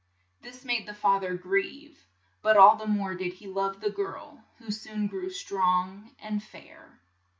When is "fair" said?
6.41-7.03